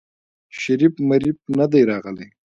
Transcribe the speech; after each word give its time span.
شريف 0.61 0.93
مريف 1.09 1.37
ندی 1.57 1.81
راغلی. 1.89 2.27